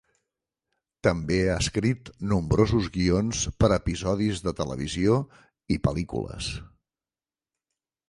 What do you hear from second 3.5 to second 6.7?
per a episodis de televisió i pel·lícules.